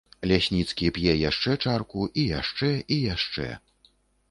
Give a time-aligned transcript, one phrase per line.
[0.29, 3.47] Лясніцкі п'е яшчэ чарку, і яшчэ, і яшчэ.